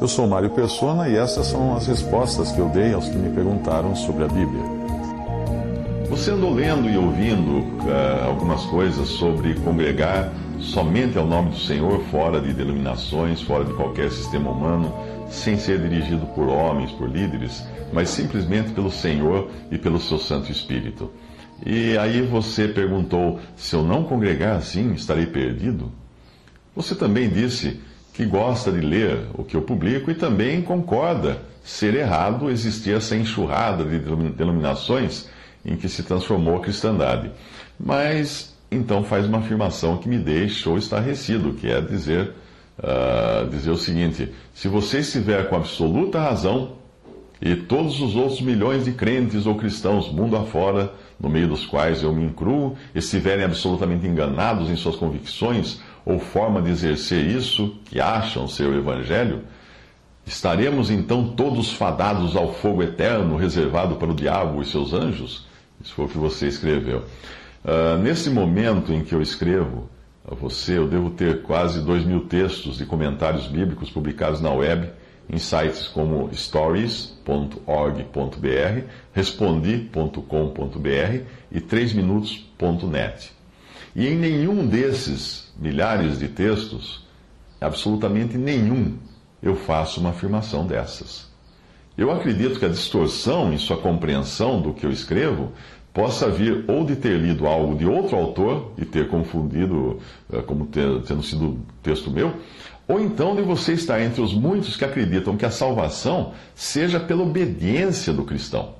[0.00, 3.34] Eu sou Mário Persona e essas são as respostas que eu dei aos que me
[3.34, 4.62] perguntaram sobre a Bíblia.
[6.08, 12.00] Você andou lendo e ouvindo uh, algumas coisas sobre congregar somente ao nome do Senhor,
[12.10, 14.94] fora de denominações, fora de qualquer sistema humano,
[15.28, 20.52] sem ser dirigido por homens, por líderes, mas simplesmente pelo Senhor e pelo seu Santo
[20.52, 21.10] Espírito.
[21.64, 25.90] E aí você perguntou: se eu não congregar assim, estarei perdido?
[26.74, 27.80] Você também disse
[28.16, 33.14] que gosta de ler o que eu publico e também concorda ser errado existir essa
[33.14, 35.28] enxurrada de denominações
[35.62, 37.30] em que se transformou a cristandade.
[37.78, 42.32] Mas então faz uma afirmação que me deixou estarrecido, que é dizer,
[42.78, 46.72] uh, dizer o seguinte: se você estiver com absoluta razão,
[47.40, 52.02] e todos os outros milhões de crentes ou cristãos mundo afora, no meio dos quais
[52.02, 58.00] eu me incluo, estiverem absolutamente enganados em suas convicções, ou forma de exercer isso que
[58.00, 59.42] acham ser o Evangelho,
[60.24, 65.48] estaremos então todos fadados ao fogo eterno reservado para o diabo e seus anjos?
[65.82, 67.02] Isso foi o que você escreveu.
[67.64, 69.90] Uh, nesse momento em que eu escrevo
[70.24, 74.88] a você, eu devo ter quase dois mil textos de comentários bíblicos publicados na web,
[75.28, 83.35] em sites como stories.org.br, respondi.com.br e 3minutos.net.
[83.96, 87.02] E em nenhum desses milhares de textos,
[87.58, 88.98] absolutamente nenhum,
[89.42, 91.26] eu faço uma afirmação dessas.
[91.96, 95.52] Eu acredito que a distorção em sua compreensão do que eu escrevo
[95.94, 99.98] possa vir ou de ter lido algo de outro autor e ter confundido
[100.30, 102.34] eh, como ter, tendo sido texto meu,
[102.86, 107.22] ou então de você estar entre os muitos que acreditam que a salvação seja pela
[107.22, 108.74] obediência do cristão.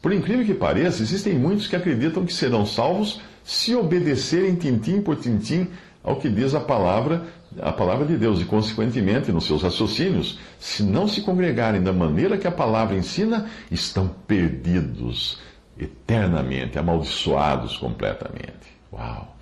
[0.00, 5.16] Por incrível que pareça, existem muitos que acreditam que serão salvos se obedecerem tintim por
[5.16, 5.68] tintim
[6.02, 7.26] ao que diz a palavra,
[7.60, 12.36] a palavra de Deus, e consequentemente nos seus raciocínios, se não se congregarem da maneira
[12.36, 15.38] que a palavra ensina, estão perdidos
[15.78, 18.72] eternamente, amaldiçoados completamente.
[18.92, 19.36] Uau!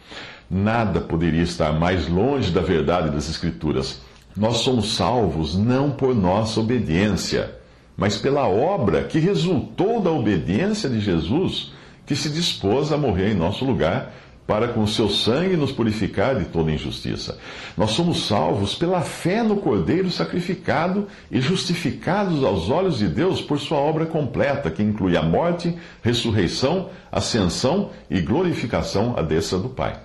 [0.51, 4.01] Nada poderia estar mais longe da verdade das Escrituras.
[4.37, 7.55] Nós somos salvos não por nossa obediência,
[7.97, 11.73] mas pela obra que resultou da obediência de Jesus
[12.11, 14.13] que se dispôs a morrer em nosso lugar
[14.45, 17.39] para com seu sangue nos purificar de toda injustiça.
[17.77, 23.61] Nós somos salvos pela fé no Cordeiro sacrificado e justificados aos olhos de Deus por
[23.61, 25.73] sua obra completa, que inclui a morte,
[26.03, 29.97] ressurreição, ascensão e glorificação à destra do Pai.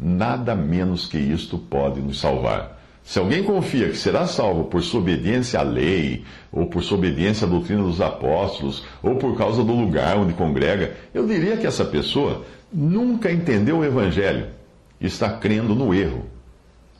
[0.00, 2.81] Nada menos que isto pode nos salvar.
[3.04, 7.46] Se alguém confia que será salvo por sua obediência à lei, ou por sua obediência
[7.46, 11.84] à doutrina dos apóstolos, ou por causa do lugar onde congrega, eu diria que essa
[11.84, 14.46] pessoa nunca entendeu o Evangelho
[15.00, 16.24] e está crendo no erro.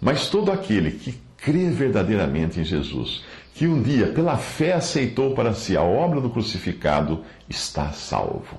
[0.01, 3.23] Mas todo aquele que crê verdadeiramente em Jesus,
[3.55, 8.57] que um dia, pela fé, aceitou para si a obra do crucificado, está salvo.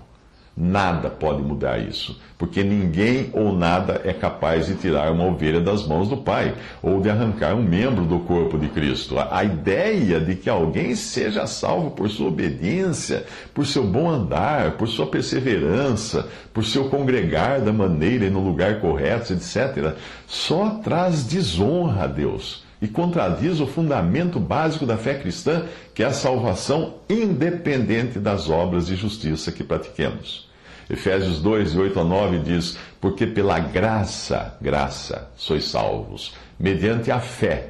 [0.56, 5.88] Nada pode mudar isso, porque ninguém ou nada é capaz de tirar uma ovelha das
[5.88, 9.16] mãos do Pai, ou de arrancar um membro do corpo de Cristo.
[9.18, 14.88] A ideia de que alguém seja salvo por sua obediência, por seu bom andar, por
[14.88, 19.96] sua perseverança, por seu congregar da maneira e no lugar correto, etc.,
[20.28, 25.64] só traz desonra a Deus e contradiz o fundamento básico da fé cristã,
[25.96, 30.50] que é a salvação independente das obras de justiça que pratiquemos.
[30.90, 37.70] Efésios 2, 8 a 9 diz: Porque pela graça, graça, sois salvos, mediante a fé.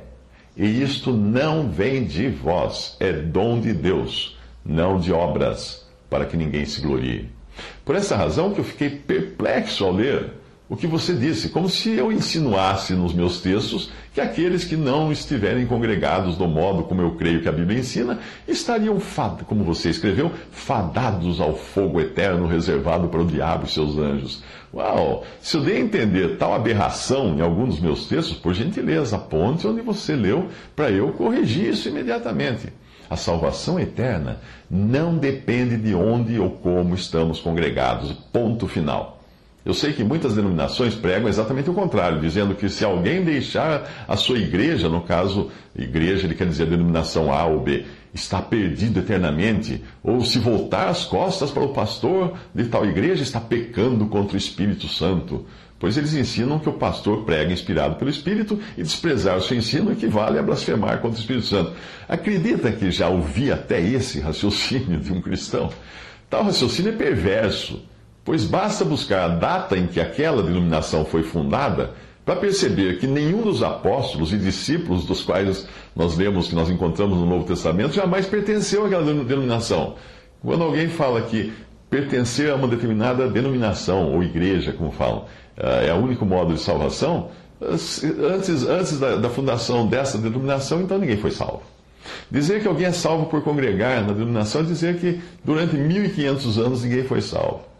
[0.57, 6.35] E isto não vem de vós, é dom de Deus, não de obras, para que
[6.35, 7.29] ninguém se glorie.
[7.85, 10.31] Por essa razão que eu fiquei perplexo ao ler
[10.73, 15.11] o que você disse, como se eu insinuasse nos meus textos que aqueles que não
[15.11, 18.17] estiverem congregados do modo como eu creio que a Bíblia ensina,
[18.47, 18.97] estariam,
[19.45, 24.43] como você escreveu, fadados ao fogo eterno reservado para o diabo e seus anjos.
[24.73, 25.23] Uau!
[25.39, 29.67] Se eu dei a entender tal aberração em algum dos meus textos, por gentileza, aponte
[29.67, 32.73] onde você leu para eu corrigir isso imediatamente.
[33.07, 34.39] A salvação eterna
[34.71, 38.11] não depende de onde ou como estamos congregados.
[38.11, 39.12] Ponto final.
[39.65, 44.17] Eu sei que muitas denominações pregam exatamente o contrário, dizendo que se alguém deixar a
[44.17, 49.81] sua igreja, no caso, igreja, ele quer dizer denominação A ou B, está perdido eternamente,
[50.03, 54.37] ou se voltar as costas para o pastor de tal igreja, está pecando contra o
[54.37, 55.45] Espírito Santo.
[55.79, 59.93] Pois eles ensinam que o pastor prega inspirado pelo Espírito e desprezar o seu ensino
[59.93, 61.71] equivale a blasfemar contra o Espírito Santo.
[62.07, 65.69] Acredita que já ouvi até esse raciocínio de um cristão?
[66.29, 67.81] Tal raciocínio é perverso
[68.25, 71.91] Pois basta buscar a data em que aquela denominação foi fundada
[72.25, 77.17] para perceber que nenhum dos apóstolos e discípulos dos quais nós lemos, que nós encontramos
[77.17, 79.95] no Novo Testamento, jamais pertenceu àquela denominação.
[80.41, 81.51] Quando alguém fala que
[81.89, 85.25] pertencer a uma determinada denominação ou igreja, como falam,
[85.57, 87.29] eh, é o único modo de salvação,
[87.61, 91.61] antes, antes da, da fundação dessa denominação, então ninguém foi salvo.
[92.31, 96.83] Dizer que alguém é salvo por congregar na denominação é dizer que durante 1500 anos
[96.83, 97.72] ninguém foi salvo.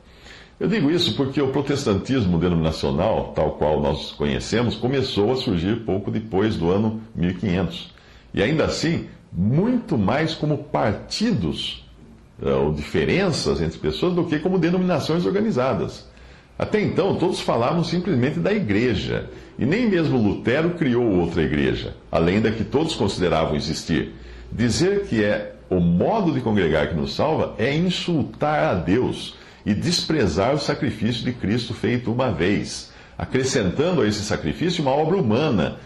[0.59, 6.11] Eu digo isso porque o protestantismo denominacional, tal qual nós conhecemos, começou a surgir pouco
[6.11, 7.91] depois do ano 1500.
[8.33, 11.83] E ainda assim, muito mais como partidos
[12.41, 16.07] eh, ou diferenças entre pessoas do que como denominações organizadas.
[16.57, 22.39] Até então, todos falavam simplesmente da igreja, e nem mesmo Lutero criou outra igreja, além
[22.39, 24.13] da que todos consideravam existir.
[24.51, 29.35] Dizer que é o modo de congregar que nos salva é insultar a Deus
[29.65, 35.15] e desprezar o sacrifício de Cristo feito uma vez, acrescentando a esse sacrifício uma obra
[35.15, 35.77] humana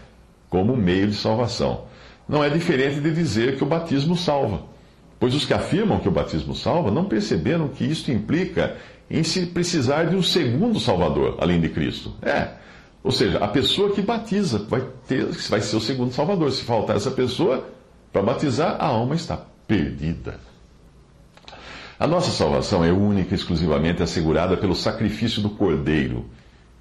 [0.48, 1.84] como meio de salvação.
[2.28, 4.62] Não é diferente de dizer que o batismo salva,
[5.18, 8.76] pois os que afirmam que o batismo salva não perceberam que isto implica
[9.10, 12.14] em se precisar de um segundo Salvador, além de Cristo.
[12.20, 12.48] É.
[13.02, 16.52] Ou seja, a pessoa que batiza vai, ter, vai ser o segundo Salvador.
[16.52, 17.66] Se faltar essa pessoa
[18.12, 20.38] para batizar, a alma está perdida.
[22.00, 26.26] A nossa salvação é única e exclusivamente assegurada pelo sacrifício do Cordeiro.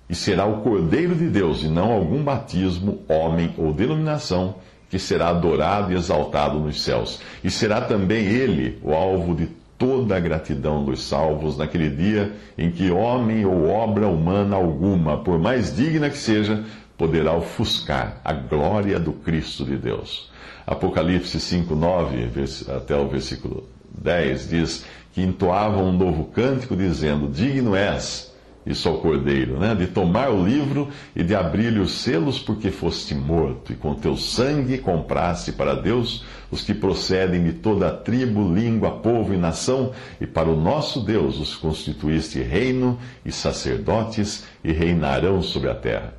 [0.08, 4.58] E será o Cordeiro de Deus, e não algum batismo, homem ou denominação,
[4.92, 7.20] que será adorado e exaltado nos céus.
[7.44, 12.70] E será também ele o alvo de toda a gratidão dos salvos naquele dia em
[12.70, 16.64] que homem ou obra humana alguma, por mais digna que seja,
[16.96, 20.30] poderá ofuscar a glória do Cristo de Deus.
[20.66, 22.30] Apocalipse 5, 9
[22.70, 23.68] até o versículo
[23.98, 24.86] 10 diz
[25.18, 28.32] que entoavam um novo cântico dizendo: Digno és
[28.64, 29.74] isso ao cordeiro, né?
[29.74, 34.16] de tomar o livro e de abrir-lhe os selos, porque foste morto, e com teu
[34.16, 39.92] sangue compraste para Deus os que procedem de toda a tribo, língua, povo e nação,
[40.22, 46.14] e para o nosso Deus os constituíste reino e sacerdotes, e reinarão sobre a terra.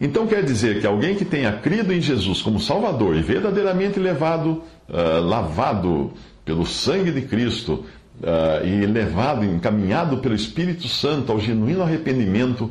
[0.00, 4.62] Então quer dizer que alguém que tenha crido em Jesus como Salvador e verdadeiramente levado,
[4.88, 7.84] uh, lavado pelo sangue de Cristo,
[8.22, 12.70] uh, e levado, encaminhado pelo Espírito Santo ao genuíno arrependimento,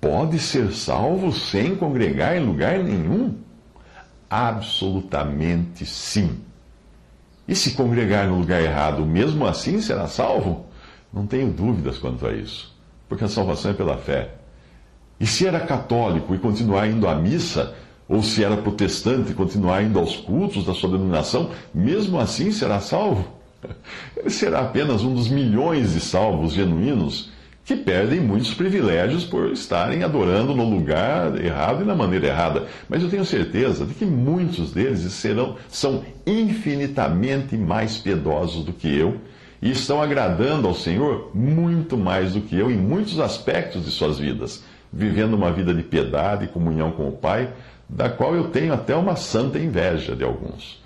[0.00, 3.36] pode ser salvo sem congregar em lugar nenhum?
[4.28, 6.40] Absolutamente sim.
[7.46, 10.66] E se congregar no lugar errado, mesmo assim será salvo?
[11.12, 12.74] Não tenho dúvidas quanto a isso,
[13.08, 14.34] porque a salvação é pela fé.
[15.20, 17.74] E se era católico e continuar indo à missa,
[18.08, 22.80] ou se era protestante e continuar indo aos cultos da sua denominação, mesmo assim será
[22.80, 23.41] salvo?
[24.16, 27.30] Ele será apenas um dos milhões de salvos genuínos
[27.64, 32.66] que perdem muitos privilégios por estarem adorando no lugar errado e na maneira errada.
[32.88, 38.92] Mas eu tenho certeza de que muitos deles serão, são infinitamente mais piedosos do que
[38.92, 39.16] eu
[39.60, 44.18] e estão agradando ao Senhor muito mais do que eu em muitos aspectos de suas
[44.18, 47.48] vidas, vivendo uma vida de piedade e comunhão com o Pai,
[47.88, 50.81] da qual eu tenho até uma santa inveja de alguns.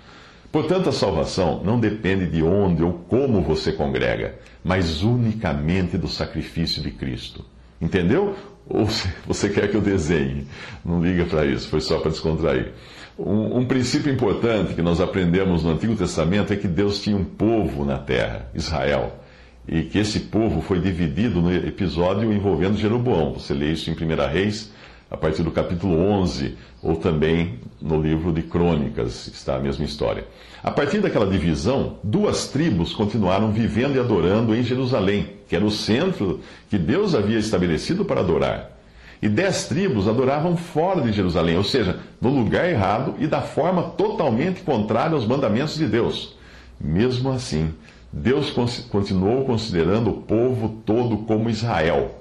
[0.51, 6.81] Portanto, a salvação não depende de onde ou como você congrega, mas unicamente do sacrifício
[6.81, 7.45] de Cristo.
[7.79, 8.35] Entendeu?
[8.69, 8.87] Ou
[9.25, 10.47] você quer que eu desenhe?
[10.83, 12.73] Não liga para isso, foi só para descontrair.
[13.17, 17.23] Um, um, princípio importante que nós aprendemos no Antigo Testamento é que Deus tinha um
[17.23, 19.19] povo na terra, Israel,
[19.67, 23.33] e que esse povo foi dividido no episódio envolvendo Jeroboão.
[23.33, 24.71] Você lê isso em 1 Reis
[25.09, 30.27] a partir do capítulo 11, ou também no livro de Crônicas, está a mesma história.
[30.61, 35.71] A partir daquela divisão, duas tribos continuaram vivendo e adorando em Jerusalém, que era o
[35.71, 38.71] centro que Deus havia estabelecido para adorar.
[39.21, 43.83] E dez tribos adoravam fora de Jerusalém, ou seja, no lugar errado e da forma
[43.83, 46.35] totalmente contrária aos mandamentos de Deus.
[46.79, 47.73] Mesmo assim,
[48.11, 48.51] Deus
[48.91, 52.16] continuou considerando o povo todo como Israel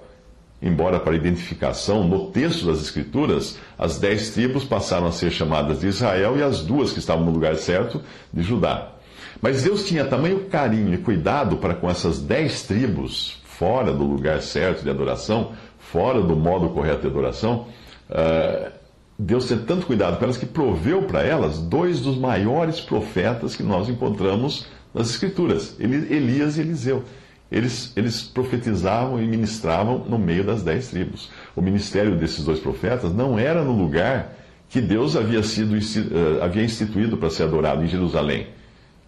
[0.61, 5.89] Embora para identificação, no texto das Escrituras, as dez tribos passaram a ser chamadas de
[5.89, 8.01] Israel e as duas que estavam no lugar certo,
[8.33, 8.93] de Judá.
[9.41, 14.41] Mas Deus tinha tamanho carinho e cuidado para com essas dez tribos, fora do lugar
[14.41, 17.67] certo de adoração, fora do modo correto de adoração,
[18.11, 18.73] uh,
[19.19, 23.63] Deus tem tanto cuidado com elas que proveu para elas dois dos maiores profetas que
[23.63, 27.03] nós encontramos nas Escrituras, Elias e Eliseu.
[27.51, 31.31] Eles, eles profetizavam e ministravam no meio das dez tribos.
[31.55, 34.33] O ministério desses dois profetas não era no lugar
[34.69, 38.49] que Deus havia, sido, uh, havia instituído para ser adorado em Jerusalém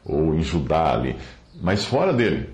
[0.05, 1.17] ou em Judá ali,
[1.61, 2.49] mas fora dele.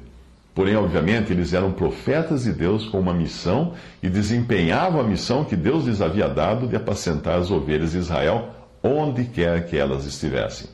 [0.55, 5.57] Porém, obviamente, eles eram profetas de Deus com uma missão e desempenhavam a missão que
[5.57, 8.51] Deus lhes havia dado de apacentar as ovelhas de Israel
[8.83, 10.69] onde quer que elas estivessem.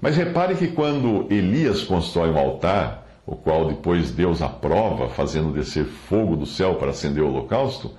[0.00, 5.84] Mas repare que quando Elias constrói um altar, o qual depois Deus aprova, fazendo descer
[5.84, 7.90] fogo do céu para acender o holocausto,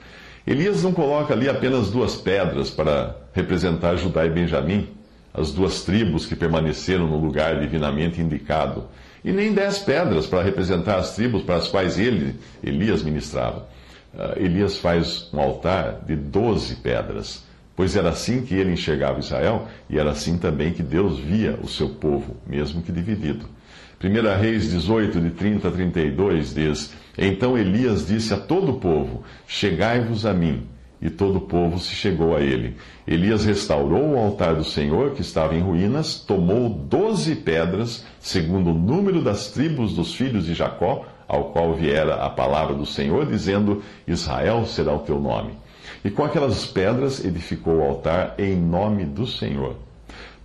[0.46, 4.88] Elias não coloca ali apenas duas pedras para representar Judá e Benjamim,
[5.34, 8.86] as duas tribos que permaneceram no lugar divinamente indicado,
[9.26, 13.68] e nem dez pedras para representar as tribos para as quais ele, Elias, ministrava.
[14.14, 17.44] Uh, Elias faz um altar de doze pedras,
[17.76, 21.68] pois era assim que ele enxergava Israel e era assim também que Deus via o
[21.68, 23.57] seu povo, mesmo que dividido.
[24.00, 29.24] 1 Reis 18, de 30 a 32 diz: Então Elias disse a todo o povo:
[29.48, 30.68] Chegai-vos a mim.
[31.02, 32.76] E todo o povo se chegou a ele.
[33.08, 38.74] Elias restaurou o altar do Senhor, que estava em ruínas, tomou doze pedras, segundo o
[38.74, 43.82] número das tribos dos filhos de Jacó, ao qual viera a palavra do Senhor, dizendo:
[44.08, 45.54] Israel será o teu nome.
[46.06, 49.87] E com aquelas pedras edificou o altar em nome do Senhor.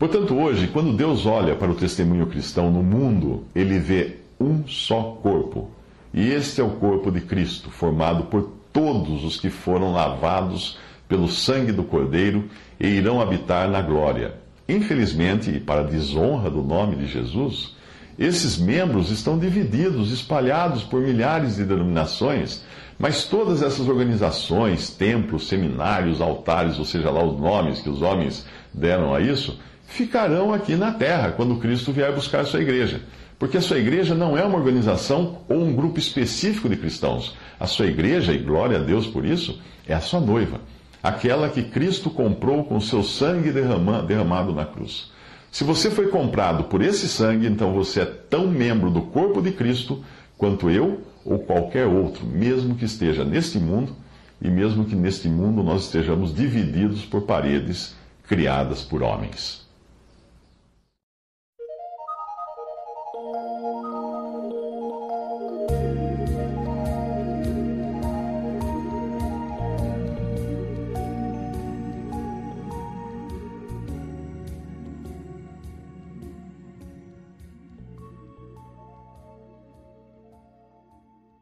[0.03, 5.17] Portanto, hoje, quando Deus olha para o testemunho cristão no mundo, ele vê um só
[5.23, 5.71] corpo.
[6.13, 10.77] E este é o corpo de Cristo, formado por todos os que foram lavados
[11.09, 12.49] pelo sangue do Cordeiro
[12.81, 14.35] e irão habitar na glória.
[14.69, 17.77] Infelizmente, e para desonra do nome de Jesus,
[18.19, 22.65] esses membros estão divididos, espalhados por milhares de denominações,
[22.99, 28.45] mas todas essas organizações, templos, seminários, altares, ou seja lá os nomes que os homens
[28.75, 29.61] deram a isso,
[29.93, 33.03] ficarão aqui na terra quando Cristo vier buscar a sua igreja.
[33.39, 37.37] Porque a sua igreja não é uma organização ou um grupo específico de cristãos.
[37.59, 40.61] A sua igreja, e glória a Deus por isso, é a sua noiva.
[41.03, 45.11] Aquela que Cristo comprou com seu sangue derramado na cruz.
[45.51, 49.51] Se você foi comprado por esse sangue, então você é tão membro do corpo de
[49.51, 50.03] Cristo
[50.39, 53.95] quanto eu ou qualquer outro, mesmo que esteja neste mundo
[54.41, 57.95] e mesmo que neste mundo nós estejamos divididos por paredes
[58.27, 59.63] criadas por homens.